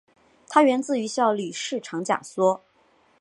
[0.49, 2.63] 它源自于效率市场假说。